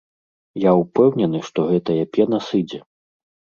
[0.63, 2.83] Я ўпэўнены, што гэтая пена сыдзе.